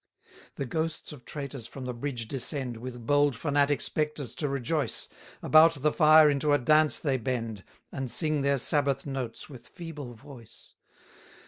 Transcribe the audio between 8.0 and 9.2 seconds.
sing their sabbath